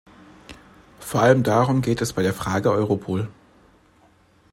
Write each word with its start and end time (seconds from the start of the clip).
Vor 0.99 1.21
allem 1.21 1.43
darum 1.43 1.83
geht 1.83 2.01
es 2.01 2.13
bei 2.13 2.23
der 2.23 2.33
Frage 2.33 2.71
Europol. 2.71 3.29